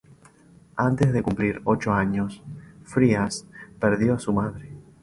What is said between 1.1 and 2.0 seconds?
de cumplir ocho